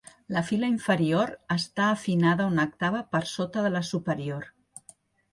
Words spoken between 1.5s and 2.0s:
està